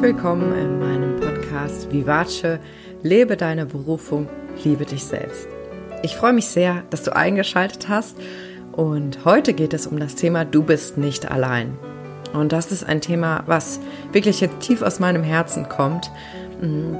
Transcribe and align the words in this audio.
Willkommen 0.00 0.54
in 0.58 0.78
meinem 0.78 1.20
Podcast 1.20 1.92
Vivace, 1.92 2.58
lebe 3.02 3.36
deine 3.36 3.66
Berufung, 3.66 4.30
liebe 4.64 4.86
dich 4.86 5.04
selbst. 5.04 5.46
Ich 6.02 6.16
freue 6.16 6.32
mich 6.32 6.46
sehr, 6.46 6.84
dass 6.88 7.02
du 7.02 7.14
eingeschaltet 7.14 7.90
hast 7.90 8.16
und 8.72 9.26
heute 9.26 9.52
geht 9.52 9.74
es 9.74 9.86
um 9.86 10.00
das 10.00 10.14
Thema 10.14 10.46
Du 10.46 10.62
bist 10.62 10.96
nicht 10.96 11.30
allein. 11.30 11.76
Und 12.32 12.52
das 12.52 12.72
ist 12.72 12.82
ein 12.82 13.02
Thema, 13.02 13.42
was 13.44 13.78
wirklich 14.10 14.40
jetzt 14.40 14.60
tief 14.60 14.80
aus 14.80 15.00
meinem 15.00 15.22
Herzen 15.22 15.68
kommt, 15.68 16.10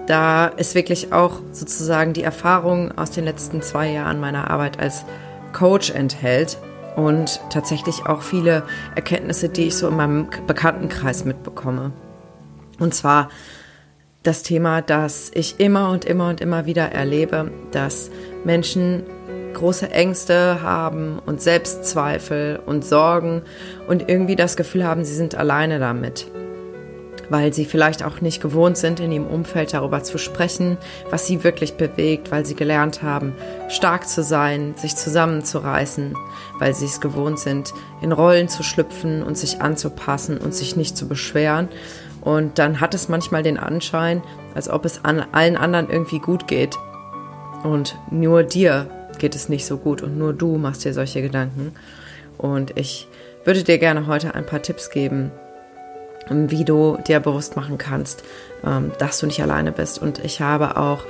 da 0.06 0.52
es 0.58 0.74
wirklich 0.74 1.10
auch 1.10 1.40
sozusagen 1.52 2.12
die 2.12 2.22
Erfahrung 2.22 2.92
aus 2.98 3.12
den 3.12 3.24
letzten 3.24 3.62
zwei 3.62 3.90
Jahren 3.90 4.20
meiner 4.20 4.50
Arbeit 4.50 4.78
als 4.78 5.06
Coach 5.54 5.90
enthält 5.90 6.58
und 6.96 7.40
tatsächlich 7.48 8.04
auch 8.04 8.20
viele 8.20 8.62
Erkenntnisse, 8.94 9.48
die 9.48 9.68
ich 9.68 9.74
so 9.74 9.88
in 9.88 9.96
meinem 9.96 10.28
Bekanntenkreis 10.46 11.24
mitbekomme. 11.24 11.92
Und 12.80 12.94
zwar 12.94 13.28
das 14.24 14.42
Thema, 14.42 14.82
dass 14.82 15.30
ich 15.32 15.60
immer 15.60 15.90
und 15.90 16.04
immer 16.04 16.28
und 16.28 16.40
immer 16.40 16.66
wieder 16.66 16.90
erlebe, 16.90 17.52
dass 17.70 18.10
Menschen 18.44 19.04
große 19.54 19.90
Ängste 19.90 20.62
haben 20.62 21.20
und 21.24 21.40
Selbstzweifel 21.40 22.60
und 22.66 22.84
Sorgen 22.84 23.42
und 23.88 24.08
irgendwie 24.08 24.36
das 24.36 24.56
Gefühl 24.56 24.84
haben, 24.84 25.04
sie 25.04 25.14
sind 25.14 25.34
alleine 25.36 25.78
damit 25.78 26.26
weil 27.30 27.54
sie 27.54 27.64
vielleicht 27.64 28.02
auch 28.02 28.20
nicht 28.20 28.42
gewohnt 28.42 28.76
sind, 28.76 29.00
in 29.00 29.12
ihrem 29.12 29.26
Umfeld 29.26 29.72
darüber 29.72 30.02
zu 30.02 30.18
sprechen, 30.18 30.76
was 31.08 31.26
sie 31.26 31.42
wirklich 31.44 31.74
bewegt, 31.74 32.30
weil 32.30 32.44
sie 32.44 32.56
gelernt 32.56 33.02
haben, 33.02 33.34
stark 33.68 34.06
zu 34.06 34.22
sein, 34.22 34.74
sich 34.76 34.96
zusammenzureißen, 34.96 36.14
weil 36.58 36.74
sie 36.74 36.86
es 36.86 37.00
gewohnt 37.00 37.38
sind, 37.38 37.72
in 38.02 38.12
Rollen 38.12 38.48
zu 38.48 38.62
schlüpfen 38.62 39.22
und 39.22 39.38
sich 39.38 39.62
anzupassen 39.62 40.38
und 40.38 40.54
sich 40.54 40.76
nicht 40.76 40.96
zu 40.96 41.08
beschweren. 41.08 41.68
Und 42.20 42.58
dann 42.58 42.80
hat 42.80 42.94
es 42.94 43.08
manchmal 43.08 43.42
den 43.42 43.58
Anschein, 43.58 44.22
als 44.54 44.68
ob 44.68 44.84
es 44.84 45.04
an 45.04 45.24
allen 45.32 45.56
anderen 45.56 45.88
irgendwie 45.88 46.18
gut 46.18 46.46
geht. 46.46 46.76
Und 47.62 47.98
nur 48.10 48.42
dir 48.42 48.86
geht 49.18 49.34
es 49.34 49.48
nicht 49.48 49.66
so 49.66 49.76
gut 49.76 50.02
und 50.02 50.18
nur 50.18 50.32
du 50.32 50.56
machst 50.56 50.84
dir 50.84 50.94
solche 50.94 51.22
Gedanken. 51.22 51.74
Und 52.38 52.76
ich 52.78 53.08
würde 53.44 53.62
dir 53.62 53.78
gerne 53.78 54.06
heute 54.06 54.34
ein 54.34 54.46
paar 54.46 54.62
Tipps 54.62 54.90
geben, 54.90 55.30
wie 56.28 56.64
du 56.64 56.98
dir 57.06 57.20
bewusst 57.20 57.56
machen 57.56 57.76
kannst, 57.78 58.22
ähm, 58.64 58.92
dass 58.98 59.18
du 59.18 59.26
nicht 59.26 59.42
alleine 59.42 59.72
bist. 59.72 60.00
Und 60.00 60.24
ich 60.24 60.40
habe 60.40 60.76
auch 60.76 61.04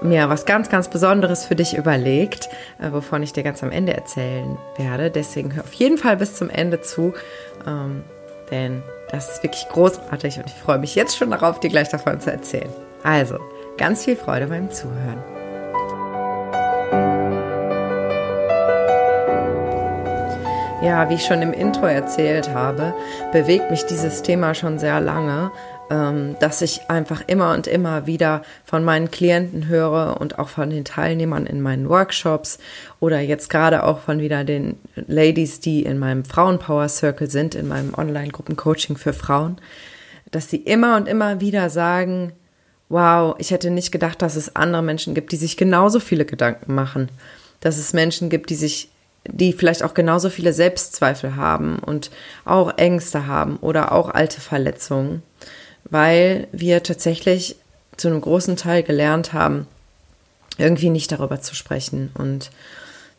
mir 0.00 0.28
was 0.28 0.46
ganz, 0.46 0.68
ganz 0.68 0.88
Besonderes 0.88 1.44
für 1.44 1.54
dich 1.54 1.76
überlegt, 1.76 2.48
äh, 2.80 2.92
wovon 2.92 3.22
ich 3.22 3.32
dir 3.32 3.42
ganz 3.42 3.62
am 3.62 3.70
Ende 3.70 3.94
erzählen 3.94 4.58
werde. 4.76 5.10
Deswegen 5.10 5.54
hör 5.54 5.64
auf 5.64 5.72
jeden 5.74 5.98
Fall 5.98 6.16
bis 6.16 6.34
zum 6.34 6.50
Ende 6.50 6.80
zu, 6.80 7.12
ähm, 7.66 8.02
denn 8.52 8.82
das 9.10 9.28
ist 9.30 9.42
wirklich 9.42 9.66
großartig 9.68 10.38
und 10.38 10.46
ich 10.46 10.54
freue 10.54 10.78
mich 10.78 10.94
jetzt 10.94 11.16
schon 11.16 11.30
darauf, 11.30 11.58
dir 11.58 11.70
gleich 11.70 11.88
davon 11.88 12.20
zu 12.20 12.30
erzählen. 12.30 12.72
Also, 13.02 13.38
ganz 13.76 14.04
viel 14.04 14.14
Freude 14.14 14.46
beim 14.46 14.70
Zuhören. 14.70 15.22
Ja, 20.82 21.08
wie 21.08 21.14
ich 21.14 21.24
schon 21.24 21.42
im 21.42 21.52
Intro 21.52 21.86
erzählt 21.86 22.52
habe, 22.52 22.92
bewegt 23.32 23.70
mich 23.70 23.86
dieses 23.86 24.22
Thema 24.22 24.52
schon 24.52 24.80
sehr 24.80 25.00
lange, 25.00 25.52
ähm, 25.92 26.36
dass 26.40 26.62
ich 26.62 26.88
einfach 26.88 27.22
immer 27.26 27.52
und 27.52 27.66
immer 27.66 28.06
wieder 28.06 28.40
von 28.64 28.82
meinen 28.82 29.10
Klienten 29.10 29.68
höre 29.68 30.18
und 30.18 30.38
auch 30.38 30.48
von 30.48 30.70
den 30.70 30.86
Teilnehmern 30.86 31.44
in 31.44 31.60
meinen 31.60 31.86
Workshops 31.86 32.58
oder 32.98 33.20
jetzt 33.20 33.50
gerade 33.50 33.82
auch 33.84 34.00
von 34.00 34.18
wieder 34.18 34.42
den 34.42 34.78
Ladies, 34.94 35.60
die 35.60 35.82
in 35.82 35.98
meinem 35.98 36.24
Frauenpower 36.24 36.88
Circle 36.88 37.30
sind, 37.30 37.54
in 37.54 37.68
meinem 37.68 37.92
Online-Gruppen-Coaching 37.92 38.96
für 38.96 39.12
Frauen, 39.12 39.58
dass 40.30 40.48
sie 40.48 40.56
immer 40.56 40.96
und 40.96 41.08
immer 41.08 41.42
wieder 41.42 41.68
sagen, 41.68 42.32
wow, 42.88 43.34
ich 43.36 43.50
hätte 43.50 43.70
nicht 43.70 43.92
gedacht, 43.92 44.22
dass 44.22 44.36
es 44.36 44.56
andere 44.56 44.82
Menschen 44.82 45.12
gibt, 45.12 45.30
die 45.30 45.36
sich 45.36 45.58
genauso 45.58 46.00
viele 46.00 46.24
Gedanken 46.24 46.74
machen. 46.74 47.10
Dass 47.60 47.76
es 47.76 47.92
Menschen 47.92 48.30
gibt, 48.30 48.48
die 48.48 48.54
sich 48.54 48.88
die 49.28 49.52
vielleicht 49.52 49.84
auch 49.84 49.94
genauso 49.94 50.30
viele 50.30 50.52
Selbstzweifel 50.52 51.36
haben 51.36 51.78
und 51.78 52.10
auch 52.44 52.76
Ängste 52.76 53.28
haben 53.28 53.56
oder 53.58 53.92
auch 53.92 54.10
alte 54.10 54.40
Verletzungen, 54.40 55.22
weil 55.92 56.48
wir 56.52 56.82
tatsächlich 56.82 57.56
zu 57.96 58.08
einem 58.08 58.20
großen 58.20 58.56
Teil 58.56 58.82
gelernt 58.82 59.32
haben, 59.32 59.66
irgendwie 60.58 60.90
nicht 60.90 61.12
darüber 61.12 61.40
zu 61.40 61.54
sprechen 61.54 62.10
und 62.14 62.50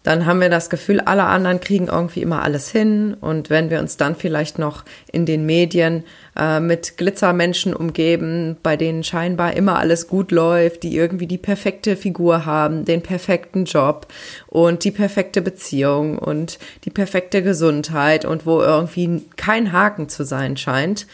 dann 0.03 0.25
haben 0.25 0.41
wir 0.41 0.49
das 0.49 0.69
Gefühl, 0.69 0.99
alle 0.99 1.23
anderen 1.23 1.61
kriegen 1.61 1.87
irgendwie 1.87 2.21
immer 2.21 2.43
alles 2.43 2.69
hin. 2.69 3.15
Und 3.19 3.49
wenn 3.49 3.69
wir 3.69 3.79
uns 3.79 3.95
dann 3.95 4.17
vielleicht 4.17 4.59
noch 4.59 4.83
in 5.11 5.25
den 5.25 5.45
Medien 5.45 6.03
äh, 6.37 6.59
mit 6.59 6.97
Glitzermenschen 6.97 7.73
umgeben, 7.73 8.57
bei 8.61 8.75
denen 8.75 9.05
scheinbar 9.05 9.55
immer 9.55 9.79
alles 9.79 10.09
gut 10.09 10.31
läuft, 10.31 10.83
die 10.83 10.95
irgendwie 10.97 11.27
die 11.27 11.37
perfekte 11.37 11.95
Figur 11.95 12.45
haben, 12.45 12.83
den 12.83 13.01
perfekten 13.01 13.63
Job 13.63 14.07
und 14.47 14.83
die 14.83 14.91
perfekte 14.91 15.41
Beziehung 15.41 16.17
und 16.17 16.59
die 16.83 16.91
perfekte 16.91 17.41
Gesundheit 17.41 18.25
und 18.25 18.45
wo 18.45 18.59
irgendwie 18.59 19.21
kein 19.37 19.71
Haken 19.71 20.09
zu 20.09 20.25
sein 20.25 20.57
scheint, 20.57 21.07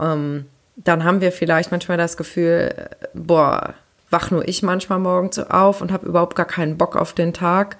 ähm, 0.00 0.46
dann 0.76 1.04
haben 1.04 1.20
wir 1.20 1.32
vielleicht 1.32 1.70
manchmal 1.70 1.98
das 1.98 2.16
Gefühl, 2.16 2.74
boah, 3.14 3.74
wach 4.10 4.30
nur 4.30 4.46
ich 4.46 4.62
manchmal 4.62 4.98
morgens 4.98 5.38
auf 5.38 5.80
und 5.80 5.92
habe 5.92 6.06
überhaupt 6.06 6.36
gar 6.36 6.46
keinen 6.46 6.76
Bock 6.76 6.96
auf 6.96 7.12
den 7.12 7.32
Tag 7.32 7.76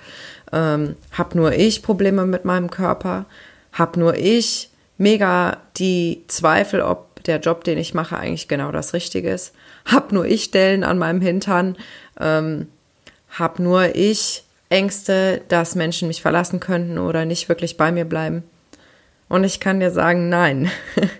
ähm, 0.52 0.96
hab 1.16 1.34
nur 1.34 1.52
ich 1.52 1.82
Probleme 1.82 2.26
mit 2.26 2.44
meinem 2.44 2.70
Körper, 2.70 3.24
hab 3.72 3.96
nur 3.96 4.16
ich 4.16 4.70
mega 4.98 5.56
die 5.76 6.24
Zweifel, 6.28 6.82
ob 6.82 7.24
der 7.24 7.40
Job, 7.40 7.64
den 7.64 7.78
ich 7.78 7.94
mache, 7.94 8.18
eigentlich 8.18 8.48
genau 8.48 8.70
das 8.70 8.94
Richtige 8.94 9.30
ist, 9.30 9.54
hab 9.86 10.12
nur 10.12 10.26
ich 10.26 10.44
Stellen 10.44 10.84
an 10.84 10.98
meinem 10.98 11.20
Hintern, 11.20 11.76
ähm, 12.20 12.68
hab 13.30 13.58
nur 13.58 13.96
ich 13.96 14.44
Ängste, 14.68 15.42
dass 15.48 15.74
Menschen 15.74 16.08
mich 16.08 16.22
verlassen 16.22 16.60
könnten 16.60 16.98
oder 16.98 17.24
nicht 17.24 17.48
wirklich 17.48 17.76
bei 17.76 17.90
mir 17.92 18.04
bleiben. 18.04 18.42
Und 19.28 19.44
ich 19.44 19.60
kann 19.60 19.80
dir 19.80 19.90
sagen, 19.90 20.28
nein. 20.28 20.70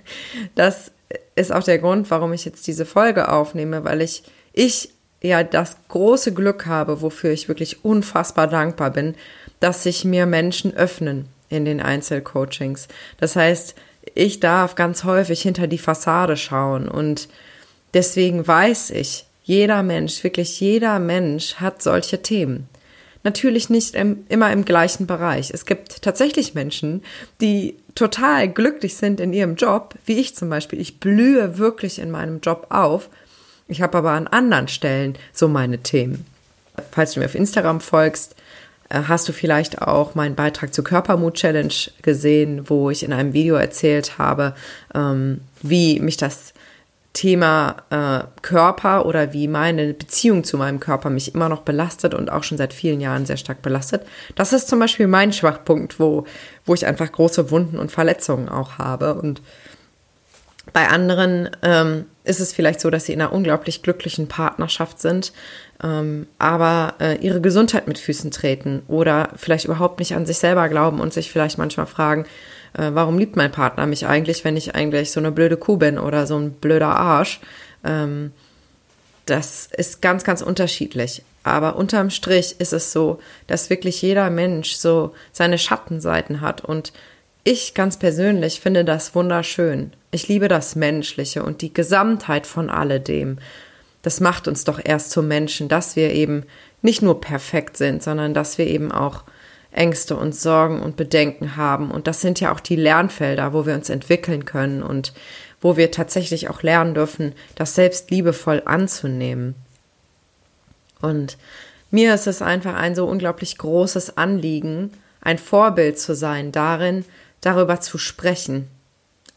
Das 0.54 0.91
ist 1.34 1.53
auch 1.53 1.62
der 1.62 1.78
Grund, 1.78 2.10
warum 2.10 2.32
ich 2.32 2.44
jetzt 2.44 2.66
diese 2.66 2.87
Folge 2.87 3.31
aufnehme, 3.31 3.84
weil 3.84 4.03
ich, 4.03 4.22
ich 4.53 4.91
ja 5.22 5.43
das 5.43 5.76
große 5.88 6.34
Glück 6.34 6.66
habe, 6.66 7.00
wofür 7.00 7.31
ich 7.31 7.48
wirklich 7.48 7.84
unfassbar 7.84 8.48
dankbar 8.48 8.91
bin, 8.91 9.15
dass 9.60 9.84
sich 9.84 10.04
mir 10.04 10.26
Menschen 10.26 10.75
öffnen 10.75 11.26
in 11.48 11.65
den 11.65 11.81
Einzelcoachings. 11.81 12.88
Das 13.19 13.37
heißt, 13.37 13.75
ich 14.15 14.41
darf 14.41 14.75
ganz 14.75 15.04
häufig 15.04 15.43
hinter 15.43 15.66
die 15.66 15.78
Fassade 15.78 16.37
schauen 16.37 16.88
und 16.88 17.28
deswegen 17.94 18.47
weiß 18.47 18.91
ich, 18.91 19.26
jeder 19.44 19.82
Mensch, 19.82 20.22
wirklich 20.25 20.60
jeder 20.60 20.99
Mensch 20.99 21.56
hat 21.56 21.82
solche 21.82 22.22
Themen. 22.22 22.69
Natürlich 23.25 23.70
nicht 23.70 23.94
im, 23.94 24.25
immer 24.28 24.53
im 24.53 24.64
gleichen 24.64 25.06
Bereich. 25.06 25.50
Es 25.53 25.66
gibt 25.66 26.03
tatsächlich 26.03 26.54
Menschen, 26.54 27.03
die 27.41 27.76
total 27.94 28.48
glücklich 28.48 28.97
sind 28.97 29.20
in 29.20 29.32
ihrem 29.32 29.56
Job, 29.56 29.94
wie 30.06 30.19
ich 30.19 30.34
zum 30.34 30.48
Beispiel. 30.48 30.80
Ich 30.80 31.00
blühe 31.00 31.58
wirklich 31.58 31.98
in 31.98 32.10
meinem 32.10 32.41
Job 32.41 32.66
auf 32.70 33.08
ich 33.72 33.80
habe 33.80 33.98
aber 33.98 34.10
an 34.10 34.26
anderen 34.26 34.69
Stellen 34.69 35.16
so 35.32 35.48
meine 35.48 35.78
Themen. 35.78 36.26
Falls 36.91 37.12
du 37.12 37.20
mir 37.20 37.26
auf 37.26 37.34
Instagram 37.34 37.81
folgst, 37.81 38.36
äh, 38.88 39.02
hast 39.08 39.28
du 39.28 39.32
vielleicht 39.32 39.82
auch 39.82 40.14
meinen 40.14 40.34
Beitrag 40.34 40.75
zur 40.75 40.84
Körpermut 40.84 41.34
Challenge 41.34 41.75
gesehen, 42.02 42.69
wo 42.69 42.91
ich 42.91 43.02
in 43.02 43.12
einem 43.12 43.32
Video 43.32 43.56
erzählt 43.56 44.19
habe, 44.19 44.54
ähm, 44.94 45.41
wie 45.62 46.00
mich 46.00 46.16
das 46.16 46.52
Thema 47.14 47.76
äh, 47.91 48.25
Körper 48.41 49.04
oder 49.04 49.34
wie 49.34 49.47
meine 49.47 49.92
Beziehung 49.92 50.44
zu 50.44 50.56
meinem 50.56 50.81
Körper 50.81 51.10
mich 51.10 51.34
immer 51.34 51.50
noch 51.50 51.60
belastet 51.60 52.14
und 52.14 52.31
auch 52.31 52.42
schon 52.42 52.56
seit 52.56 52.72
vielen 52.72 53.02
Jahren 53.02 53.26
sehr 53.26 53.36
stark 53.36 53.60
belastet. 53.60 54.06
Das 54.34 54.54
ist 54.54 54.69
zum 54.69 54.78
Beispiel 54.78 55.06
mein 55.06 55.32
Schwachpunkt, 55.32 56.00
wo, 56.00 56.26
wo 56.64 56.75
ich 56.75 56.87
einfach 56.87 57.11
große 57.11 57.50
Wunden 57.50 57.79
und 57.79 57.91
Verletzungen 57.93 58.49
auch 58.49 58.79
habe. 58.79 59.14
Und 59.14 59.43
bei 60.73 60.88
anderen 60.88 61.50
ähm, 61.62 62.06
ist 62.25 62.41
es 62.41 62.53
vielleicht 62.53 62.81
so, 62.81 62.91
dass 62.91 63.06
sie 63.06 63.12
in 63.12 63.20
einer 63.20 63.32
unglaublich 63.32 63.82
glücklichen 63.82 64.29
Partnerschaft 64.29 65.00
sind, 65.00 65.32
ähm, 65.82 66.26
aber 66.38 66.94
äh, 67.00 67.17
ihre 67.17 67.41
Gesundheit 67.41 67.88
mit 67.88 67.99
Füßen 67.99 68.31
treten 68.31 68.82
oder 68.87 69.31
vielleicht 69.35 69.64
überhaupt 69.64 69.99
nicht 69.99 70.14
an 70.14 70.25
sich 70.25 70.38
selber 70.38 70.69
glauben 70.69 71.00
und 71.00 71.12
sich 71.12 71.32
vielleicht 71.32 71.59
manchmal 71.59 71.87
fragen, 71.87 72.26
äh, 72.75 72.91
warum 72.93 73.19
liebt 73.19 73.37
mein 73.37 73.50
Partner 73.50 73.87
mich 73.87 74.06
eigentlich, 74.06 74.44
wenn 74.44 74.56
ich 74.56 74.75
eigentlich 74.75 75.11
so 75.11 75.19
eine 75.19 75.32
blöde 75.32 75.56
Kuh 75.56 75.76
bin 75.76 75.99
oder 75.99 76.26
so 76.26 76.38
ein 76.38 76.53
blöder 76.53 76.97
Arsch. 76.97 77.41
Ähm, 77.85 78.32
das 79.26 79.69
ist 79.76 80.02
ganz, 80.02 80.24
ganz 80.24 80.42
unterschiedlich. 80.42 81.22
Aber 81.44 81.76
unterm 81.76 82.10
Strich 82.10 82.56
ist 82.60 82.72
es 82.72 82.92
so, 82.92 83.19
dass 83.46 83.70
wirklich 83.70 84.00
jeder 84.02 84.30
Mensch 84.30 84.74
so 84.74 85.12
seine 85.32 85.58
Schattenseiten 85.58 86.40
hat 86.40 86.64
und 86.64 86.92
ich 87.44 87.74
ganz 87.74 87.96
persönlich 87.96 88.60
finde 88.60 88.84
das 88.84 89.16
wunderschön. 89.16 89.92
Ich 90.12 90.28
liebe 90.28 90.46
das 90.46 90.76
Menschliche 90.76 91.42
und 91.42 91.60
die 91.60 91.74
Gesamtheit 91.74 92.46
von 92.46 92.70
alledem. 92.70 93.38
Das 94.02 94.20
macht 94.20 94.46
uns 94.46 94.62
doch 94.62 94.80
erst 94.82 95.10
zu 95.10 95.22
Menschen, 95.22 95.68
dass 95.68 95.96
wir 95.96 96.12
eben 96.12 96.44
nicht 96.82 97.02
nur 97.02 97.20
perfekt 97.20 97.76
sind, 97.76 98.02
sondern 98.02 98.32
dass 98.32 98.58
wir 98.58 98.68
eben 98.68 98.92
auch 98.92 99.25
Ängste 99.72 100.16
und 100.16 100.36
Sorgen 100.36 100.82
und 100.82 100.96
Bedenken 100.96 101.56
haben. 101.56 101.90
Und 101.90 102.06
das 102.06 102.20
sind 102.20 102.38
ja 102.38 102.52
auch 102.52 102.60
die 102.60 102.76
Lernfelder, 102.76 103.52
wo 103.52 103.66
wir 103.66 103.75
uns 103.75 103.90
entwickeln 103.90 104.44
können 104.44 104.82
und 104.82 105.12
wo 105.62 105.76
wir 105.79 105.91
tatsächlich 105.91 106.50
auch 106.50 106.62
lernen 106.62 106.93
dürfen, 106.93 107.35
das 107.55 107.75
selbst 107.75 108.11
liebevoll 108.11 108.62
anzunehmen. 108.67 109.55
Und 111.00 111.38
mir 111.91 112.14
ist 112.14 112.26
es 112.26 112.43
einfach 112.43 112.75
ein 112.75 112.94
so 112.94 113.06
unglaublich 113.06 113.56
großes 113.56 114.19
Anliegen, 114.19 114.93
ein 115.20 115.38
Vorbild 115.38 115.99
zu 115.99 116.14
sein 116.14 116.53
darin, 116.53 117.05
darüber 117.41 117.81
zu 117.81 117.97
sprechen, 117.97 118.69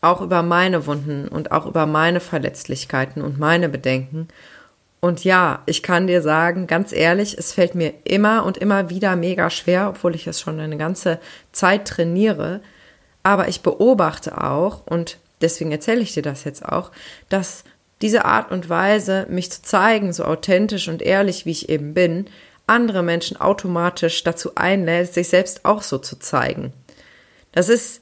auch 0.02 0.22
über 0.22 0.42
meine 0.42 0.86
Wunden 0.88 1.28
und 1.28 1.52
auch 1.52 1.66
über 1.66 1.86
meine 1.86 2.20
Verletzlichkeiten 2.20 3.22
und 3.22 3.40
meine 3.40 3.70
Bedenken. 3.70 4.28
Und 5.02 5.24
ja, 5.24 5.62
ich 5.68 5.84
kann 5.84 6.08
dir 6.08 6.24
sagen, 6.24 6.66
ganz 6.66 6.92
ehrlich, 6.92 7.38
es 7.38 7.54
fällt 7.54 7.76
mir 7.76 7.94
immer 8.06 8.44
und 8.44 8.58
immer 8.58 8.90
wieder 8.90 9.16
mega 9.16 9.52
schwer, 9.52 9.90
obwohl 9.90 10.16
ich 10.16 10.26
es 10.26 10.40
schon 10.40 10.60
eine 10.60 10.78
ganze 10.78 11.20
Zeit 11.52 11.88
trainiere. 11.88 12.62
Aber 13.22 13.48
ich 13.48 13.62
beobachte 13.62 14.42
auch, 14.42 14.88
und 14.88 15.20
deswegen 15.42 15.72
erzähle 15.72 16.02
ich 16.02 16.14
dir 16.14 16.24
das 16.24 16.44
jetzt 16.44 16.66
auch, 16.66 16.92
dass 17.30 17.64
diese 18.02 18.26
Art 18.26 18.52
und 18.52 18.70
Weise, 18.70 19.26
mich 19.30 19.52
zu 19.52 19.62
zeigen, 19.62 20.14
so 20.14 20.26
authentisch 20.26 20.88
und 20.88 21.02
ehrlich, 21.02 21.46
wie 21.46 21.52
ich 21.52 21.70
eben 21.70 21.94
bin, 21.94 22.28
andere 22.68 23.04
Menschen 23.04 23.38
automatisch 23.38 24.24
dazu 24.24 24.56
einlädt, 24.56 25.14
sich 25.14 25.30
selbst 25.30 25.66
auch 25.66 25.82
so 25.82 25.98
zu 25.98 26.18
zeigen. 26.20 26.74
Das 27.52 27.70
ist 27.70 28.02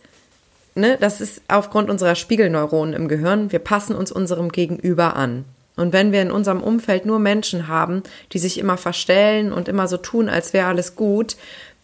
ne, 0.76 0.98
das 1.00 1.22
ist 1.22 1.42
aufgrund 1.48 1.90
unserer 1.90 2.16
Spiegelneuronen 2.16 2.94
im 2.94 3.08
Gehirn. 3.08 3.52
Wir 3.52 3.60
passen 3.60 3.96
uns 3.96 4.12
unserem 4.12 4.50
Gegenüber 4.50 5.16
an. 5.16 5.46
Und 5.76 5.92
wenn 5.92 6.12
wir 6.12 6.22
in 6.22 6.32
unserem 6.32 6.62
Umfeld 6.62 7.06
nur 7.06 7.18
Menschen 7.18 7.68
haben, 7.68 8.04
die 8.32 8.40
sich 8.40 8.60
immer 8.60 8.78
verstellen 8.78 9.52
und 9.52 9.68
immer 9.68 9.88
so 9.88 9.98
tun, 9.98 10.30
als 10.30 10.54
wäre 10.54 10.68
alles 10.68 10.96
gut, 10.96 11.36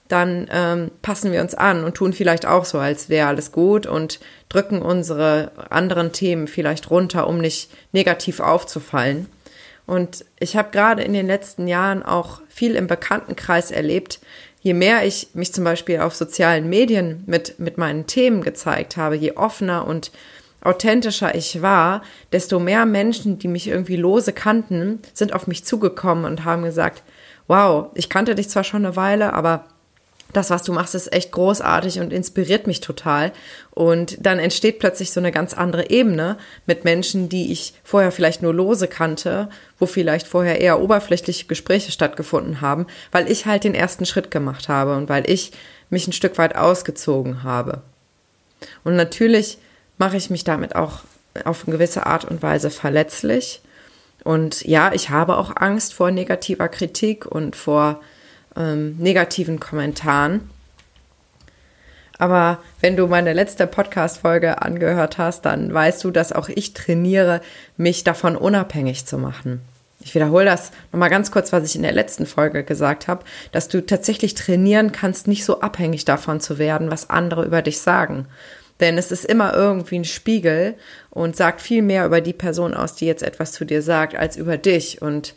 dann 0.10 0.48
ähm, 0.52 0.92
passen 1.02 1.32
wir 1.32 1.40
uns 1.40 1.56
an 1.56 1.84
und 1.86 1.96
tun 1.96 2.14
vielleicht 2.14 2.46
auch 2.46 2.66
so, 2.66 2.80
als 2.80 3.10
wäre 3.10 3.28
alles 3.28 3.52
gut 3.52 3.86
und 3.86 4.20
drücken 4.50 4.82
unsere 4.82 5.52
anderen 5.70 6.12
Themen 6.12 6.48
vielleicht 6.48 6.90
runter, 6.90 7.28
um 7.28 7.38
nicht 7.38 7.70
negativ 7.94 8.40
aufzufallen. 8.40 9.28
Und 9.86 10.26
ich 10.40 10.58
habe 10.58 10.72
gerade 10.72 11.04
in 11.04 11.14
den 11.14 11.28
letzten 11.28 11.68
Jahren 11.68 12.04
auch 12.04 12.42
viel 12.50 12.76
im 12.76 12.88
Bekanntenkreis 12.88 13.72
erlebt, 13.72 14.20
je 14.62 14.74
mehr 14.74 15.06
ich 15.06 15.30
mich 15.34 15.54
zum 15.54 15.64
Beispiel 15.64 16.00
auf 16.00 16.16
sozialen 16.16 16.70
Medien 16.70 17.24
mit, 17.28 17.60
mit 17.60 17.78
meinen 17.78 18.08
Themen 18.08 18.42
gezeigt 18.42 18.98
habe, 18.98 19.16
je 19.16 19.34
offener 19.34 19.88
und 19.88 20.12
authentischer 20.62 21.36
ich 21.36 21.62
war, 21.62 22.02
desto 22.32 22.60
mehr 22.60 22.86
Menschen, 22.86 23.40
die 23.40 23.48
mich 23.48 23.68
irgendwie 23.68 23.96
lose 23.96 24.34
kannten, 24.34 25.00
sind 25.14 25.34
auf 25.34 25.48
mich 25.48 25.66
zugekommen 25.66 26.26
und 26.26 26.46
haben 26.46 26.64
gesagt, 26.64 27.04
wow, 27.48 27.88
ich 27.94 28.10
kannte 28.10 28.36
dich 28.36 28.50
zwar 28.50 28.64
schon 28.64 28.86
eine 28.86 28.96
Weile, 28.96 29.34
aber 29.34 29.66
das, 30.34 30.50
was 30.50 30.64
du 30.64 30.74
machst, 30.74 30.94
ist 30.94 31.12
echt 31.12 31.32
großartig 31.32 32.00
und 32.00 32.14
inspiriert 32.14 32.68
mich 32.68 32.82
total. 32.82 33.32
Und 33.72 34.24
dann 34.26 34.38
entsteht 34.40 34.80
plötzlich 34.80 35.12
so 35.12 35.20
eine 35.20 35.32
ganz 35.32 35.54
andere 35.54 35.90
Ebene 35.90 36.38
mit 36.66 36.84
Menschen, 36.84 37.30
die 37.30 37.52
ich 37.52 37.74
vorher 37.84 38.12
vielleicht 38.12 38.44
nur 38.44 38.54
lose 38.54 38.88
kannte, 38.88 39.50
wo 39.80 39.86
vielleicht 39.86 40.28
vorher 40.28 40.62
eher 40.62 40.82
oberflächliche 40.82 41.46
Gespräche 41.46 41.92
stattgefunden 41.92 42.62
haben, 42.62 42.86
weil 43.12 43.30
ich 43.32 43.46
halt 43.46 43.64
den 43.64 43.74
ersten 43.74 44.06
Schritt 44.06 44.30
gemacht 44.30 44.70
habe 44.70 44.96
und 44.96 45.10
weil 45.10 45.30
ich 45.30 45.52
mich 45.90 46.08
ein 46.08 46.14
Stück 46.14 46.38
weit 46.38 46.56
ausgezogen 46.56 47.44
habe. 47.44 47.82
Und 48.84 48.96
natürlich 48.96 49.58
mache 49.98 50.18
ich 50.18 50.30
mich 50.30 50.44
damit 50.44 50.76
auch 50.76 51.00
auf 51.46 51.66
eine 51.66 51.76
gewisse 51.76 52.06
Art 52.06 52.26
und 52.26 52.44
Weise 52.44 52.70
verletzlich. 52.70 53.62
Und 54.24 54.64
ja, 54.66 54.92
ich 54.94 55.10
habe 55.10 55.38
auch 55.38 55.56
Angst 55.56 55.94
vor 55.94 56.12
negativer 56.12 56.68
Kritik 56.68 57.26
und 57.26 57.56
vor 57.56 58.02
ähm, 58.60 58.98
negativen 58.98 59.60
Kommentaren. 59.60 60.50
Aber 62.20 62.60
wenn 62.82 62.98
du 62.98 63.08
meine 63.08 63.32
letzte 63.32 63.66
Podcast-Folge 63.66 64.62
angehört 64.62 65.18
hast, 65.18 65.46
dann 65.46 65.74
weißt 65.74 66.04
du, 66.04 66.12
dass 66.12 66.34
auch 66.34 66.50
ich 66.50 66.74
trainiere, 66.74 67.42
mich 67.78 68.04
davon 68.04 68.36
unabhängig 68.36 69.06
zu 69.06 69.18
machen. 69.18 69.62
Ich 70.02 70.16
wiederhole 70.16 70.46
das 70.46 70.72
nochmal 70.92 71.10
ganz 71.10 71.32
kurz, 71.32 71.52
was 71.52 71.66
ich 71.66 71.76
in 71.76 71.82
der 71.82 71.94
letzten 71.94 72.26
Folge 72.26 72.64
gesagt 72.64 73.08
habe, 73.08 73.24
dass 73.52 73.70
du 73.70 73.86
tatsächlich 73.86 74.34
trainieren 74.34 74.92
kannst, 74.92 75.28
nicht 75.28 75.46
so 75.46 75.62
abhängig 75.62 76.06
davon 76.06 76.42
zu 76.42 76.58
werden, 76.58 76.92
was 76.92 77.10
andere 77.10 77.46
über 77.46 77.62
dich 77.62 77.80
sagen. 77.80 78.28
Denn 78.80 78.98
es 78.98 79.12
ist 79.12 79.26
immer 79.26 79.54
irgendwie 79.54 80.00
ein 80.00 80.06
Spiegel 80.06 80.76
und 81.10 81.36
sagt 81.36 81.62
viel 81.62 81.82
mehr 81.82 82.06
über 82.06 82.22
die 82.22 82.34
Person 82.34 82.74
aus, 82.74 82.96
die 82.96 83.06
jetzt 83.06 83.24
etwas 83.24 83.52
zu 83.52 83.66
dir 83.66 83.82
sagt, 83.82 84.16
als 84.16 84.38
über 84.38 84.58
dich. 84.58 85.02
Und 85.02 85.34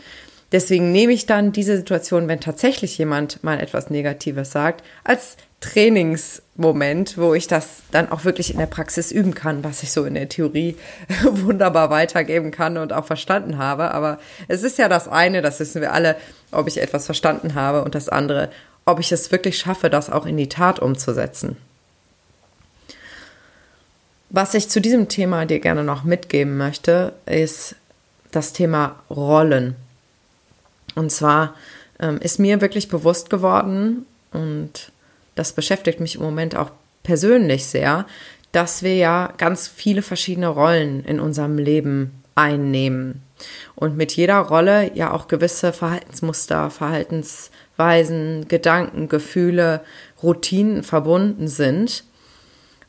Deswegen 0.53 0.93
nehme 0.93 1.13
ich 1.13 1.27
dann 1.27 1.53
diese 1.53 1.77
Situation, 1.77 2.29
wenn 2.29 2.41
tatsächlich 2.41 2.99
jemand 2.99 3.43
mal 3.43 3.59
etwas 3.59 3.89
Negatives 3.91 4.53
sagt, 4.53 4.85
als 5.03 5.37
Trainingsmoment, 5.61 7.17
wo 7.17 7.35
ich 7.35 7.47
das 7.47 7.83
dann 7.91 8.11
auch 8.11 8.25
wirklich 8.25 8.51
in 8.51 8.59
der 8.59 8.67
Praxis 8.67 9.11
üben 9.13 9.35
kann, 9.35 9.65
was 9.65 9.83
ich 9.83 9.93
so 9.93 10.05
in 10.05 10.15
der 10.15 10.29
Theorie 10.29 10.77
wunderbar 11.25 11.89
weitergeben 11.89 12.51
kann 12.51 12.77
und 12.77 12.93
auch 12.93 13.07
verstanden 13.07 13.57
habe. 13.57 13.93
Aber 13.93 14.19
es 14.49 14.63
ist 14.63 14.77
ja 14.77 14.89
das 14.89 15.09
eine, 15.09 15.41
das 15.41 15.59
wissen 15.61 15.81
wir 15.81 15.93
alle, 15.93 16.17
ob 16.51 16.69
ich 16.69 16.83
etwas 16.83 17.07
verstanden 17.07 17.55
habe 17.55 17.83
und 17.83 17.95
das 17.95 18.09
andere, 18.09 18.51
ob 18.85 19.01
ich 19.01 19.11
es 19.13 19.33
wirklich 19.33 19.57
schaffe, 19.59 19.89
das 19.89 20.11
auch 20.11 20.27
in 20.27 20.37
die 20.37 20.49
Tat 20.49 20.81
umzusetzen. 20.81 21.57
Was 24.29 24.55
ich 24.55 24.69
zu 24.69 24.81
diesem 24.81 25.09
Thema 25.09 25.47
dir 25.47 25.61
gerne 25.61 25.85
noch 25.85 26.05
mitgeben 26.05 26.57
möchte, 26.57 27.13
ist 27.27 27.77
das 28.31 28.53
Thema 28.53 28.97
Rollen. 29.11 29.77
Und 30.95 31.11
zwar 31.11 31.55
ähm, 32.01 32.19
ist 32.19 32.39
mir 32.39 32.61
wirklich 32.61 32.89
bewusst 32.89 33.31
geworden, 33.31 34.07
und 34.33 34.93
das 35.35 35.53
beschäftigt 35.53 36.01
mich 36.01 36.17
im 36.17 36.23
Moment 36.23 36.57
auch 36.57 36.71
persönlich 37.03 37.67
sehr, 37.67 38.07
dass 38.53 38.83
wir 38.83 38.97
ja 38.97 39.33
ganz 39.39 39.69
viele 39.69 40.03
verschiedene 40.03 40.49
Rollen 40.49 41.05
in 41.05 41.21
unserem 41.21 41.59
Leben 41.59 42.23
einnehmen. 42.35 43.23
Und 43.75 43.97
mit 43.97 44.13
jeder 44.13 44.39
Rolle 44.39 44.95
ja 44.95 45.13
auch 45.13 45.27
gewisse 45.27 45.73
Verhaltensmuster, 45.73 46.71
Verhaltensweisen, 46.71 48.47
Gedanken, 48.49 49.09
Gefühle, 49.09 49.81
Routinen 50.23 50.83
verbunden 50.83 51.49
sind. 51.49 52.05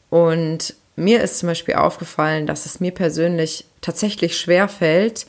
Und 0.09 0.75
mir 0.95 1.23
ist 1.23 1.39
zum 1.39 1.47
Beispiel 1.47 1.75
aufgefallen, 1.75 2.45
dass 2.45 2.65
es 2.65 2.79
mir 2.79 2.91
persönlich 2.91 3.65
tatsächlich 3.81 4.37
schwer 4.37 4.67
fällt, 4.67 5.25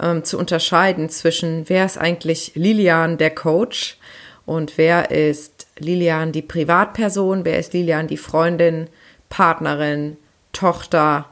ähm, 0.00 0.24
zu 0.24 0.38
unterscheiden 0.38 1.08
zwischen, 1.08 1.68
wer 1.68 1.84
ist 1.84 1.98
eigentlich 1.98 2.52
Lilian 2.54 3.18
der 3.18 3.30
Coach 3.30 3.98
und 4.46 4.78
wer 4.78 5.10
ist 5.10 5.66
Lilian 5.78 6.32
die 6.32 6.42
Privatperson, 6.42 7.44
wer 7.44 7.58
ist 7.58 7.72
Lilian 7.72 8.06
die 8.06 8.16
Freundin, 8.16 8.88
Partnerin, 9.28 10.16
Tochter, 10.52 11.26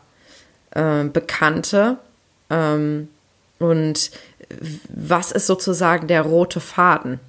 äh, 0.70 1.04
Bekannte 1.04 1.98
ähm, 2.50 3.08
und 3.58 4.10
was 4.88 5.32
ist 5.32 5.46
sozusagen 5.46 6.06
der 6.06 6.22
rote 6.22 6.60
Faden. 6.60 7.20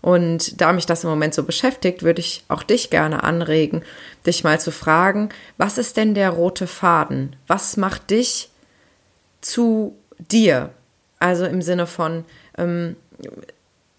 Und 0.00 0.60
da 0.60 0.72
mich 0.72 0.84
das 0.84 1.04
im 1.04 1.10
Moment 1.10 1.32
so 1.32 1.44
beschäftigt, 1.44 2.02
würde 2.02 2.20
ich 2.20 2.44
auch 2.48 2.62
dich 2.62 2.90
gerne 2.90 3.22
anregen, 3.22 3.82
dich 4.26 4.44
mal 4.44 4.60
zu 4.60 4.70
fragen, 4.70 5.30
was 5.56 5.78
ist 5.78 5.96
denn 5.96 6.14
der 6.14 6.30
rote 6.30 6.66
Faden? 6.66 7.36
Was 7.46 7.78
macht 7.78 8.10
dich 8.10 8.50
zu 9.40 9.96
dir. 10.30 10.70
Also 11.18 11.44
im 11.44 11.62
Sinne 11.62 11.86
von, 11.86 12.24
ähm, 12.58 12.96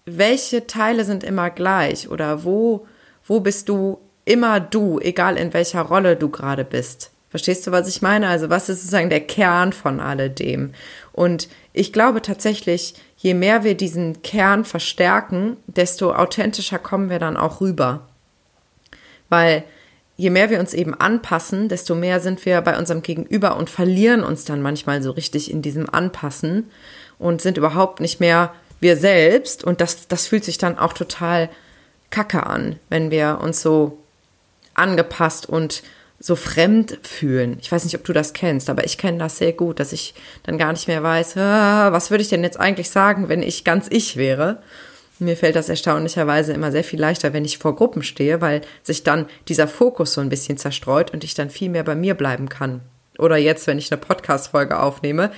welche 0.04 0.66
Teile 0.66 1.04
sind 1.04 1.24
immer 1.24 1.50
gleich 1.50 2.08
oder 2.08 2.44
wo, 2.44 2.86
wo 3.26 3.40
bist 3.40 3.68
du 3.68 3.98
immer 4.24 4.60
du, 4.60 5.00
egal 5.00 5.36
in 5.36 5.52
welcher 5.52 5.82
Rolle 5.82 6.16
du 6.16 6.28
gerade 6.28 6.64
bist. 6.64 7.10
Verstehst 7.30 7.66
du, 7.66 7.72
was 7.72 7.88
ich 7.88 8.02
meine? 8.02 8.28
Also 8.28 8.50
was 8.50 8.68
ist 8.68 8.80
sozusagen 8.80 9.10
der 9.10 9.20
Kern 9.20 9.72
von 9.72 10.00
alledem? 10.00 10.72
Und 11.12 11.48
ich 11.72 11.92
glaube 11.92 12.22
tatsächlich, 12.22 12.94
je 13.16 13.34
mehr 13.34 13.64
wir 13.64 13.76
diesen 13.76 14.22
Kern 14.22 14.64
verstärken, 14.64 15.56
desto 15.66 16.14
authentischer 16.14 16.78
kommen 16.78 17.10
wir 17.10 17.18
dann 17.18 17.36
auch 17.36 17.60
rüber. 17.60 18.08
Weil 19.28 19.64
je 20.16 20.30
mehr 20.30 20.50
wir 20.50 20.60
uns 20.60 20.74
eben 20.74 20.94
anpassen, 20.94 21.68
desto 21.68 21.94
mehr 21.94 22.20
sind 22.20 22.44
wir 22.46 22.60
bei 22.62 22.78
unserem 22.78 23.02
Gegenüber 23.02 23.56
und 23.56 23.70
verlieren 23.70 24.22
uns 24.22 24.44
dann 24.44 24.62
manchmal 24.62 25.02
so 25.02 25.10
richtig 25.10 25.50
in 25.50 25.62
diesem 25.62 25.88
Anpassen 25.88 26.70
und 27.18 27.42
sind 27.42 27.58
überhaupt 27.58 28.00
nicht 28.00 28.20
mehr 28.20 28.52
wir 28.80 28.96
selbst. 28.96 29.64
Und 29.64 29.80
das, 29.80 30.08
das 30.08 30.26
fühlt 30.26 30.44
sich 30.44 30.58
dann 30.58 30.78
auch 30.78 30.92
total 30.92 31.48
kacke 32.10 32.46
an, 32.46 32.78
wenn 32.88 33.10
wir 33.10 33.38
uns 33.42 33.60
so 33.60 33.98
angepasst 34.74 35.48
und 35.48 35.82
so 36.18 36.34
fremd 36.34 36.98
fühlen. 37.02 37.58
Ich 37.60 37.70
weiß 37.70 37.84
nicht, 37.84 37.94
ob 37.94 38.04
du 38.04 38.14
das 38.14 38.32
kennst, 38.32 38.70
aber 38.70 38.84
ich 38.84 38.96
kenne 38.96 39.18
das 39.18 39.36
sehr 39.36 39.52
gut, 39.52 39.80
dass 39.80 39.92
ich 39.92 40.14
dann 40.44 40.56
gar 40.56 40.72
nicht 40.72 40.88
mehr 40.88 41.02
weiß, 41.02 41.36
ah, 41.36 41.92
was 41.92 42.10
würde 42.10 42.22
ich 42.22 42.30
denn 42.30 42.42
jetzt 42.42 42.58
eigentlich 42.58 42.88
sagen, 42.90 43.28
wenn 43.28 43.42
ich 43.42 43.64
ganz 43.64 43.86
ich 43.90 44.16
wäre. 44.16 44.62
Mir 45.18 45.36
fällt 45.36 45.56
das 45.56 45.70
erstaunlicherweise 45.70 46.52
immer 46.52 46.70
sehr 46.70 46.84
viel 46.84 47.00
leichter, 47.00 47.32
wenn 47.32 47.44
ich 47.44 47.58
vor 47.58 47.74
Gruppen 47.74 48.02
stehe, 48.02 48.40
weil 48.40 48.60
sich 48.82 49.02
dann 49.02 49.26
dieser 49.48 49.66
Fokus 49.66 50.12
so 50.12 50.20
ein 50.20 50.28
bisschen 50.28 50.58
zerstreut 50.58 51.12
und 51.12 51.24
ich 51.24 51.34
dann 51.34 51.48
viel 51.48 51.70
mehr 51.70 51.84
bei 51.84 51.94
mir 51.94 52.14
bleiben 52.14 52.48
kann. 52.48 52.82
Oder 53.18 53.36
jetzt, 53.38 53.66
wenn 53.66 53.78
ich 53.78 53.90
eine 53.90 54.00
Podcast-Folge 54.00 54.78
aufnehme. 54.78 55.32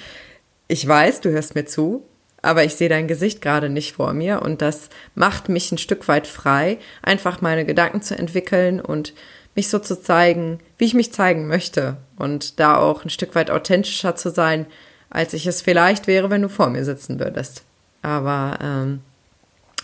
Ich 0.66 0.86
weiß, 0.86 1.20
du 1.20 1.30
hörst 1.30 1.54
mir 1.54 1.64
zu, 1.64 2.04
aber 2.42 2.64
ich 2.64 2.74
sehe 2.74 2.88
dein 2.88 3.06
Gesicht 3.08 3.40
gerade 3.40 3.68
nicht 3.68 3.94
vor 3.94 4.12
mir 4.12 4.42
und 4.42 4.62
das 4.62 4.90
macht 5.14 5.48
mich 5.48 5.70
ein 5.70 5.78
Stück 5.78 6.08
weit 6.08 6.26
frei, 6.26 6.78
einfach 7.02 7.40
meine 7.40 7.64
Gedanken 7.64 8.02
zu 8.02 8.18
entwickeln 8.18 8.80
und 8.80 9.14
mich 9.54 9.68
so 9.68 9.78
zu 9.78 10.00
zeigen, 10.00 10.58
wie 10.76 10.84
ich 10.84 10.94
mich 10.94 11.12
zeigen 11.12 11.46
möchte 11.46 11.96
und 12.16 12.60
da 12.60 12.76
auch 12.76 13.04
ein 13.04 13.10
Stück 13.10 13.34
weit 13.34 13.50
authentischer 13.50 14.14
zu 14.14 14.30
sein, 14.30 14.66
als 15.10 15.32
ich 15.34 15.46
es 15.46 15.62
vielleicht 15.62 16.06
wäre, 16.06 16.30
wenn 16.30 16.42
du 16.42 16.48
vor 16.48 16.68
mir 16.68 16.84
sitzen 16.84 17.18
würdest. 17.18 17.64
Aber 18.02 18.58
ähm, 18.62 19.00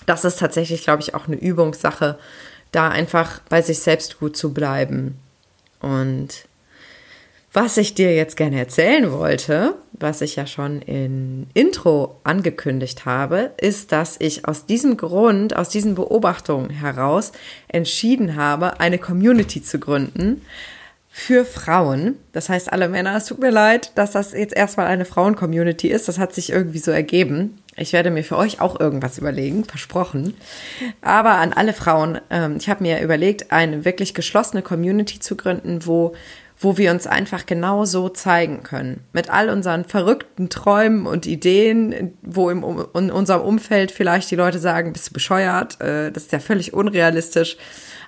das 0.07 0.25
ist 0.25 0.39
tatsächlich, 0.39 0.85
glaube 0.85 1.03
ich, 1.03 1.15
auch 1.15 1.27
eine 1.27 1.37
Übungssache, 1.37 2.19
da 2.73 2.89
einfach 2.89 3.41
bei 3.49 3.63
sich 3.63 3.79
selbst 3.79 4.19
gut 4.19 4.37
zu 4.37 4.53
bleiben. 4.53 5.19
Und 5.81 6.47
was 7.53 7.77
ich 7.77 7.95
dir 7.95 8.15
jetzt 8.15 8.37
gerne 8.37 8.59
erzählen 8.59 9.13
wollte, 9.13 9.77
was 9.93 10.23
ich 10.23 10.35
ja 10.35 10.45
schon 10.45 10.83
in 10.83 11.47
Intro 11.55 12.21
angekündigt 12.25 13.05
habe, 13.05 13.53
ist, 13.59 13.93
dass 13.93 14.17
ich 14.19 14.49
aus 14.49 14.67
diesem 14.67 14.97
Grund, 14.97 15.55
aus 15.55 15.69
diesen 15.69 15.95
Beobachtungen 15.95 16.71
heraus 16.71 17.31
entschieden 17.69 18.35
habe, 18.35 18.81
eine 18.81 18.99
Community 18.99 19.63
zu 19.63 19.79
gründen 19.79 20.43
für 21.09 21.45
Frauen. 21.45 22.17
Das 22.33 22.49
heißt, 22.49 22.73
alle 22.73 22.89
Männer, 22.89 23.15
es 23.15 23.27
tut 23.27 23.39
mir 23.39 23.53
leid, 23.53 23.93
dass 23.95 24.11
das 24.11 24.33
jetzt 24.33 24.57
erstmal 24.57 24.89
eine 24.89 25.05
Frauen-Community 25.05 25.87
ist. 25.87 26.09
Das 26.09 26.19
hat 26.19 26.35
sich 26.35 26.51
irgendwie 26.51 26.81
so 26.81 26.91
ergeben. 26.91 27.63
Ich 27.77 27.93
werde 27.93 28.11
mir 28.11 28.23
für 28.23 28.37
euch 28.37 28.61
auch 28.61 28.79
irgendwas 28.79 29.19
überlegen, 29.19 29.65
versprochen. 29.65 30.35
Aber 31.01 31.33
an 31.33 31.53
alle 31.53 31.73
Frauen, 31.73 32.21
ähm, 32.31 32.57
ich 32.59 32.69
habe 32.69 32.83
mir 32.83 33.01
überlegt, 33.01 33.51
eine 33.53 33.85
wirklich 33.85 34.15
geschlossene 34.15 34.63
Community 34.63 35.19
zu 35.19 35.37
gründen, 35.37 35.87
wo 35.87 36.15
wo 36.59 36.79
wir 36.79 36.93
uns 36.93 37.07
einfach 37.07 37.47
genau 37.47 37.85
so 37.85 38.09
zeigen 38.09 38.63
können. 38.63 39.05
Mit 39.13 39.29
all 39.29 39.51
unseren 39.51 39.85
verrückten 39.85 40.49
Träumen 40.49 41.07
und 41.07 41.27
Ideen, 41.27 42.17
wo 42.23 42.49
im, 42.49 42.65
in 42.95 43.11
unserem 43.11 43.43
Umfeld 43.43 43.91
vielleicht 43.91 44.31
die 44.31 44.37
Leute 44.37 44.59
sagen, 44.59 44.93
bist 44.93 45.11
du 45.11 45.13
bescheuert, 45.13 45.81
äh, 45.81 46.13
das 46.13 46.25
ist 46.25 46.33
ja 46.33 46.39
völlig 46.39 46.73
unrealistisch, 46.73 47.57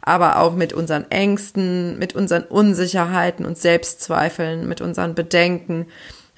aber 0.01 0.39
auch 0.39 0.55
mit 0.55 0.73
unseren 0.73 1.11
Ängsten, 1.11 1.99
mit 1.99 2.15
unseren 2.15 2.45
Unsicherheiten 2.45 3.45
und 3.45 3.59
Selbstzweifeln, 3.59 4.69
mit 4.69 4.81
unseren 4.81 5.15
Bedenken, 5.15 5.87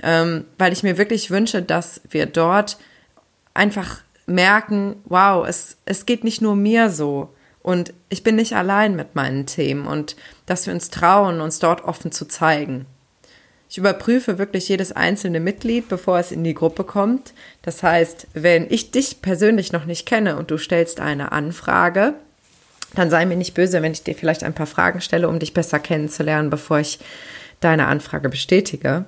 ähm, 0.02 0.46
weil 0.56 0.72
ich 0.72 0.82
mir 0.82 0.96
wirklich 0.96 1.30
wünsche, 1.30 1.62
dass 1.62 2.00
wir 2.08 2.26
dort 2.26 2.78
einfach 3.54 4.02
merken, 4.26 4.96
wow, 5.04 5.46
es, 5.46 5.78
es 5.84 6.06
geht 6.06 6.24
nicht 6.24 6.42
nur 6.42 6.54
mir 6.54 6.90
so 6.90 7.34
und 7.62 7.92
ich 8.08 8.22
bin 8.22 8.36
nicht 8.36 8.54
allein 8.54 8.94
mit 8.94 9.14
meinen 9.14 9.46
Themen 9.46 9.86
und 9.86 10.16
dass 10.46 10.66
wir 10.66 10.74
uns 10.74 10.90
trauen, 10.90 11.40
uns 11.40 11.58
dort 11.58 11.84
offen 11.84 12.12
zu 12.12 12.26
zeigen. 12.26 12.86
Ich 13.70 13.76
überprüfe 13.76 14.38
wirklich 14.38 14.68
jedes 14.68 14.92
einzelne 14.92 15.40
Mitglied, 15.40 15.88
bevor 15.88 16.18
es 16.18 16.32
in 16.32 16.42
die 16.42 16.54
Gruppe 16.54 16.84
kommt. 16.84 17.34
Das 17.60 17.82
heißt, 17.82 18.28
wenn 18.32 18.66
ich 18.70 18.90
dich 18.92 19.20
persönlich 19.20 19.72
noch 19.72 19.84
nicht 19.84 20.06
kenne 20.06 20.36
und 20.38 20.50
du 20.50 20.56
stellst 20.56 21.00
eine 21.00 21.32
Anfrage, 21.32 22.14
dann 22.94 23.10
sei 23.10 23.26
mir 23.26 23.36
nicht 23.36 23.52
böse, 23.52 23.82
wenn 23.82 23.92
ich 23.92 24.02
dir 24.02 24.14
vielleicht 24.14 24.44
ein 24.44 24.54
paar 24.54 24.66
Fragen 24.66 25.02
stelle, 25.02 25.28
um 25.28 25.38
dich 25.38 25.52
besser 25.52 25.78
kennenzulernen, 25.78 26.48
bevor 26.48 26.78
ich 26.78 26.98
deine 27.60 27.86
Anfrage 27.86 28.30
bestätige. 28.30 29.04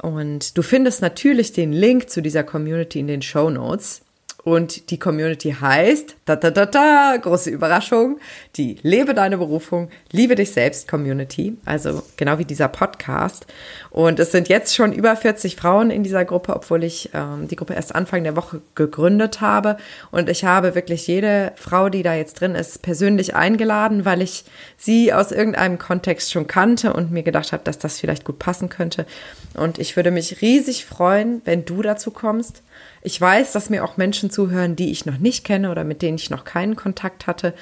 Und 0.00 0.56
du 0.56 0.62
findest 0.62 1.02
natürlich 1.02 1.52
den 1.52 1.72
Link 1.72 2.10
zu 2.10 2.20
dieser 2.20 2.44
Community 2.44 3.00
in 3.00 3.06
den 3.06 3.22
Show 3.22 3.50
Notes. 3.50 4.02
Und 4.46 4.92
die 4.92 4.98
Community 5.00 5.56
heißt, 5.60 6.18
da, 6.24 6.36
da, 6.36 6.52
da, 6.52 6.66
da, 6.66 7.16
große 7.20 7.50
Überraschung, 7.50 8.20
die 8.54 8.78
Lebe 8.82 9.12
deine 9.12 9.38
Berufung, 9.38 9.90
liebe 10.12 10.36
dich 10.36 10.52
selbst 10.52 10.86
Community, 10.86 11.56
also 11.64 12.04
genau 12.16 12.38
wie 12.38 12.44
dieser 12.44 12.68
Podcast. 12.68 13.44
Und 13.90 14.20
es 14.20 14.30
sind 14.30 14.48
jetzt 14.48 14.76
schon 14.76 14.92
über 14.92 15.16
40 15.16 15.56
Frauen 15.56 15.90
in 15.90 16.04
dieser 16.04 16.24
Gruppe, 16.24 16.54
obwohl 16.54 16.84
ich 16.84 17.10
ähm, 17.12 17.48
die 17.48 17.56
Gruppe 17.56 17.74
erst 17.74 17.92
Anfang 17.92 18.22
der 18.22 18.36
Woche 18.36 18.62
gegründet 18.76 19.40
habe. 19.40 19.78
Und 20.12 20.28
ich 20.28 20.44
habe 20.44 20.76
wirklich 20.76 21.08
jede 21.08 21.50
Frau, 21.56 21.88
die 21.88 22.04
da 22.04 22.14
jetzt 22.14 22.40
drin 22.40 22.54
ist, 22.54 22.82
persönlich 22.82 23.34
eingeladen, 23.34 24.04
weil 24.04 24.22
ich 24.22 24.44
sie 24.76 25.12
aus 25.12 25.32
irgendeinem 25.32 25.78
Kontext 25.78 26.30
schon 26.30 26.46
kannte 26.46 26.92
und 26.92 27.10
mir 27.10 27.24
gedacht 27.24 27.50
habe, 27.50 27.64
dass 27.64 27.80
das 27.80 27.98
vielleicht 27.98 28.24
gut 28.24 28.38
passen 28.38 28.68
könnte. 28.68 29.06
Und 29.54 29.80
ich 29.80 29.96
würde 29.96 30.12
mich 30.12 30.40
riesig 30.40 30.84
freuen, 30.84 31.42
wenn 31.44 31.64
du 31.64 31.82
dazu 31.82 32.12
kommst. 32.12 32.62
Ich 33.02 33.20
weiß, 33.20 33.52
dass 33.52 33.70
mir 33.70 33.84
auch 33.84 33.96
Menschen 33.96 34.30
zuhören, 34.30 34.76
die 34.76 34.90
ich 34.90 35.06
noch 35.06 35.18
nicht 35.18 35.44
kenne 35.44 35.70
oder 35.70 35.84
mit 35.84 36.02
denen 36.02 36.18
ich 36.18 36.30
noch 36.30 36.44
keinen 36.44 36.76
Kontakt 36.76 37.26
hatte. 37.26 37.54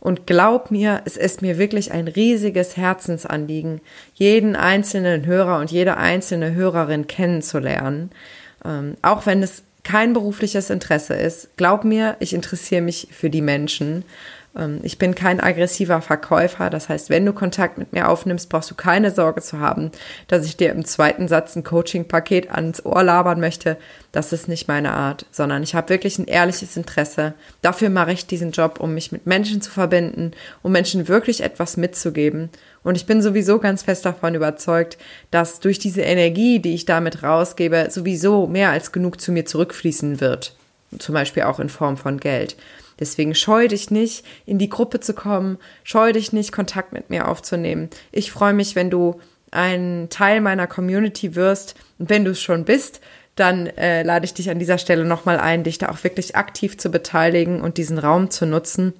Und 0.00 0.26
glaub 0.26 0.70
mir, 0.70 1.02
es 1.04 1.16
ist 1.16 1.42
mir 1.42 1.58
wirklich 1.58 1.92
ein 1.92 2.06
riesiges 2.08 2.76
Herzensanliegen, 2.76 3.80
jeden 4.14 4.54
einzelnen 4.54 5.26
Hörer 5.26 5.58
und 5.58 5.72
jede 5.72 5.96
einzelne 5.96 6.54
Hörerin 6.54 7.08
kennenzulernen. 7.08 8.10
Ähm, 8.64 8.96
auch 9.02 9.26
wenn 9.26 9.42
es 9.42 9.64
kein 9.82 10.12
berufliches 10.12 10.70
Interesse 10.70 11.14
ist. 11.14 11.56
Glaub 11.56 11.82
mir, 11.82 12.16
ich 12.20 12.34
interessiere 12.34 12.82
mich 12.82 13.08
für 13.10 13.30
die 13.30 13.40
Menschen. 13.40 14.04
Ähm, 14.58 14.80
ich 14.82 14.98
bin 14.98 15.14
kein 15.14 15.40
aggressiver 15.40 16.02
Verkäufer. 16.02 16.68
Das 16.68 16.88
heißt, 16.88 17.08
wenn 17.08 17.24
du 17.24 17.32
Kontakt 17.32 17.78
mit 17.78 17.92
mir 17.92 18.08
aufnimmst, 18.08 18.50
brauchst 18.50 18.70
du 18.70 18.74
keine 18.74 19.10
Sorge 19.10 19.40
zu 19.40 19.60
haben, 19.60 19.90
dass 20.26 20.44
ich 20.44 20.56
dir 20.56 20.70
im 20.70 20.84
zweiten 20.84 21.28
Satz 21.28 21.56
ein 21.56 21.64
Coaching-Paket 21.64 22.50
ans 22.50 22.84
Ohr 22.84 23.02
labern 23.02 23.40
möchte. 23.40 23.76
Das 24.12 24.32
ist 24.32 24.48
nicht 24.48 24.68
meine 24.68 24.92
Art, 24.92 25.26
sondern 25.30 25.62
ich 25.62 25.74
habe 25.74 25.90
wirklich 25.90 26.18
ein 26.18 26.26
ehrliches 26.26 26.76
Interesse. 26.76 27.34
Dafür 27.62 27.90
mache 27.90 28.12
ich 28.12 28.26
diesen 28.26 28.50
Job, 28.50 28.80
um 28.80 28.94
mich 28.94 29.12
mit 29.12 29.26
Menschen 29.26 29.60
zu 29.60 29.70
verbinden, 29.70 30.32
um 30.62 30.72
Menschen 30.72 31.08
wirklich 31.08 31.42
etwas 31.42 31.76
mitzugeben. 31.76 32.50
Und 32.82 32.96
ich 32.96 33.06
bin 33.06 33.22
sowieso 33.22 33.58
ganz 33.58 33.82
fest 33.82 34.06
davon 34.06 34.34
überzeugt, 34.34 34.98
dass 35.30 35.60
durch 35.60 35.78
diese 35.78 36.02
Energie, 36.02 36.58
die 36.58 36.74
ich 36.74 36.86
damit 36.86 37.22
rausgebe, 37.22 37.88
sowieso 37.90 38.46
mehr 38.46 38.70
als 38.70 38.92
genug 38.92 39.20
zu 39.20 39.30
mir 39.30 39.44
zurückfließen 39.44 40.20
wird. 40.20 40.57
Zum 40.98 41.14
Beispiel 41.14 41.44
auch 41.44 41.60
in 41.60 41.68
Form 41.68 41.96
von 41.96 42.18
Geld. 42.18 42.56
Deswegen 42.98 43.34
scheu 43.34 43.68
dich 43.68 43.90
nicht, 43.90 44.24
in 44.46 44.58
die 44.58 44.68
Gruppe 44.68 45.00
zu 45.00 45.14
kommen, 45.14 45.58
scheu 45.84 46.12
dich 46.12 46.32
nicht, 46.32 46.52
Kontakt 46.52 46.92
mit 46.92 47.10
mir 47.10 47.28
aufzunehmen. 47.28 47.90
Ich 48.10 48.32
freue 48.32 48.54
mich, 48.54 48.74
wenn 48.74 48.90
du 48.90 49.20
ein 49.50 50.08
Teil 50.10 50.40
meiner 50.40 50.66
Community 50.66 51.34
wirst. 51.34 51.74
Und 51.98 52.10
wenn 52.10 52.24
du 52.24 52.32
es 52.32 52.40
schon 52.40 52.64
bist, 52.64 53.00
dann 53.36 53.68
äh, 53.68 54.02
lade 54.02 54.24
ich 54.24 54.34
dich 54.34 54.50
an 54.50 54.58
dieser 54.58 54.78
Stelle 54.78 55.04
nochmal 55.04 55.38
ein, 55.38 55.62
dich 55.62 55.78
da 55.78 55.90
auch 55.90 56.02
wirklich 56.02 56.36
aktiv 56.36 56.76
zu 56.76 56.90
beteiligen 56.90 57.60
und 57.60 57.78
diesen 57.78 57.98
Raum 57.98 58.30
zu 58.30 58.46
nutzen. 58.46 58.94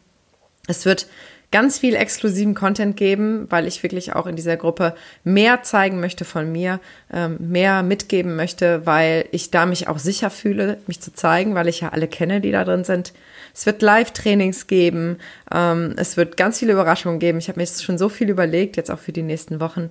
Es 0.68 0.85
wird 0.85 1.09
ganz 1.50 1.78
viel 1.78 1.94
exklusiven 1.94 2.54
Content 2.54 2.96
geben, 2.96 3.46
weil 3.48 3.66
ich 3.66 3.82
wirklich 3.82 4.14
auch 4.14 4.26
in 4.26 4.36
dieser 4.36 4.56
Gruppe 4.56 4.94
mehr 5.24 5.62
zeigen 5.62 5.98
möchte 5.98 6.24
von 6.24 6.52
mir, 6.52 6.78
ähm, 7.12 7.36
mehr 7.40 7.82
mitgeben 7.82 8.36
möchte, 8.36 8.84
weil 8.84 9.24
ich 9.32 9.50
da 9.50 9.64
mich 9.64 9.88
auch 9.88 9.98
sicher 9.98 10.28
fühle, 10.30 10.78
mich 10.86 11.00
zu 11.00 11.12
zeigen, 11.12 11.54
weil 11.54 11.68
ich 11.68 11.80
ja 11.80 11.88
alle 11.88 12.06
kenne, 12.06 12.40
die 12.40 12.52
da 12.52 12.64
drin 12.64 12.84
sind. 12.84 13.14
Es 13.54 13.64
wird 13.64 13.80
Live-Trainings 13.80 14.66
geben, 14.66 15.18
ähm, 15.52 15.94
es 15.96 16.18
wird 16.18 16.36
ganz 16.36 16.58
viele 16.58 16.72
Überraschungen 16.72 17.18
geben. 17.18 17.38
Ich 17.38 17.48
habe 17.48 17.58
mir 17.58 17.64
jetzt 17.64 17.82
schon 17.82 17.98
so 17.98 18.10
viel 18.10 18.28
überlegt, 18.28 18.76
jetzt 18.76 18.90
auch 18.90 18.98
für 18.98 19.12
die 19.12 19.22
nächsten 19.22 19.58
Wochen. 19.58 19.90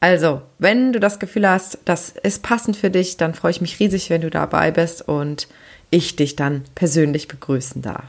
Also, 0.00 0.42
wenn 0.58 0.92
du 0.92 1.00
das 1.00 1.18
Gefühl 1.18 1.48
hast, 1.48 1.78
das 1.84 2.10
ist 2.22 2.42
passend 2.42 2.76
für 2.76 2.90
dich, 2.90 3.16
dann 3.16 3.34
freue 3.34 3.50
ich 3.50 3.60
mich 3.60 3.78
riesig, 3.80 4.08
wenn 4.08 4.20
du 4.20 4.30
dabei 4.30 4.70
bist 4.70 5.06
und 5.06 5.48
ich 5.90 6.16
dich 6.16 6.36
dann 6.36 6.64
persönlich 6.74 7.28
begrüßen 7.28 7.82
darf. 7.82 8.04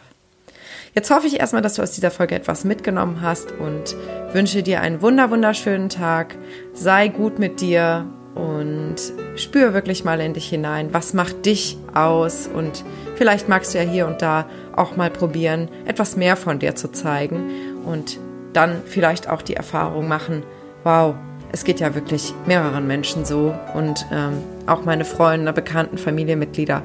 Jetzt 0.94 1.12
hoffe 1.12 1.28
ich 1.28 1.40
erstmal, 1.40 1.62
dass 1.62 1.76
du 1.76 1.82
aus 1.82 1.92
dieser 1.92 2.12
Folge 2.12 2.36
etwas 2.36 2.64
mitgenommen 2.64 3.22
hast 3.22 3.52
und 3.52 3.96
wünsche 4.34 4.64
dir 4.64 4.82
einen 4.82 5.02
wunder 5.02 5.30
wunderschönen 5.30 5.90
Tag. 5.90 6.36
Sei 6.74 7.08
gut 7.08 7.40
mit 7.40 7.62
dir 7.62 8.06
und 8.36 8.96
spür 9.36 9.74
wirklich 9.74 10.04
mal 10.04 10.20
in 10.20 10.34
dich 10.34 10.48
hinein. 10.48 10.94
Was 10.94 11.14
macht 11.14 11.46
dich 11.46 11.78
aus? 11.94 12.48
Und 12.54 12.84
vielleicht 13.16 13.50
magst 13.50 13.74
du 13.74 13.80
ja 13.80 13.84
hier 13.84 14.08
und 14.08 14.22
da 14.22 14.48
auch 14.76 14.96
mal 14.96 15.10
probieren, 15.10 15.70
etwas 15.86 16.16
mehr 16.16 16.36
von 16.36 16.60
dir 16.60 16.76
zu 16.76 16.92
zeigen 16.92 17.82
und 17.86 18.20
dann 18.54 18.82
vielleicht 18.86 19.30
auch 19.30 19.42
die 19.42 19.56
Erfahrung 19.56 20.08
machen, 20.08 20.44
wow, 20.84 21.16
es 21.52 21.64
geht 21.64 21.80
ja 21.80 21.96
wirklich 21.96 22.34
mehreren 22.46 22.88
Menschen 22.88 23.26
so 23.26 23.54
und 23.74 24.06
ähm, 24.12 24.44
auch 24.66 24.84
meine 24.84 25.06
Freunde, 25.06 25.54
bekannten 25.54 25.98
Familienmitglieder 25.98 26.84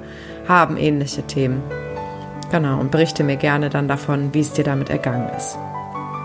haben 0.48 0.76
ähnliche 0.76 1.22
Themen. 1.22 1.62
Genau, 2.52 2.78
und 2.78 2.90
berichte 2.90 3.24
mir 3.24 3.36
gerne 3.36 3.70
dann 3.70 3.88
davon, 3.88 4.34
wie 4.34 4.40
es 4.40 4.52
dir 4.52 4.62
damit 4.62 4.90
ergangen 4.90 5.30
ist. 5.34 5.56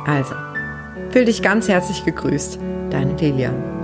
Also, 0.05 0.36
fühl 1.10 1.24
dich 1.24 1.41
ganz 1.41 1.69
herzlich 1.69 2.03
gegrüßt, 2.03 2.60
deine 2.89 3.15
Lilian. 3.15 3.76